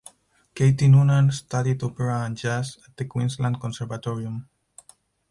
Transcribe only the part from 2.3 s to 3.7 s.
jazz at the Queensland